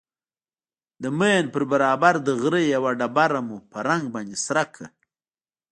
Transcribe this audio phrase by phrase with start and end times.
[1.01, 4.87] د ماين پر برابر د غره يوه ډبره مو په رنگ باندې سره کړه.